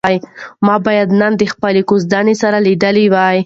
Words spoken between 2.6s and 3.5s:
لیدلي وای.